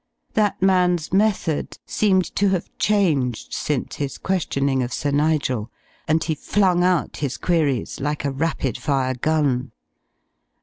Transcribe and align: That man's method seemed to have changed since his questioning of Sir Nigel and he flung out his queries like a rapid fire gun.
That 0.33 0.59
man's 0.63 1.13
method 1.13 1.77
seemed 1.85 2.23
to 2.35 2.49
have 2.49 2.75
changed 2.79 3.53
since 3.53 3.97
his 3.97 4.17
questioning 4.17 4.81
of 4.81 4.91
Sir 4.91 5.11
Nigel 5.11 5.69
and 6.07 6.23
he 6.23 6.33
flung 6.33 6.83
out 6.83 7.17
his 7.17 7.37
queries 7.37 7.99
like 7.99 8.25
a 8.25 8.31
rapid 8.31 8.79
fire 8.79 9.13
gun. 9.13 9.71